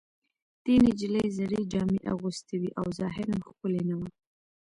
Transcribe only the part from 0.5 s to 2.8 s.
دې نجلۍ زړې جامې اغوستې وې